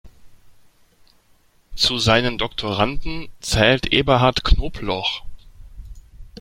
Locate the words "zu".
1.75-1.99